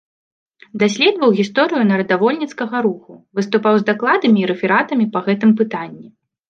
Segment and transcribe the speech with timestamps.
[0.83, 3.11] Даследаваў гісторыю нарадавольніцкага руху,
[3.41, 6.07] выступаў з дакладамі і рэфератамі па гэтым пытанні.